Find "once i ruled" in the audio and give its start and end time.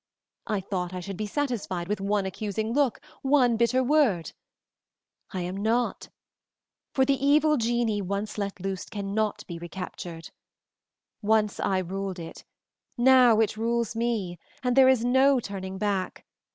11.21-12.17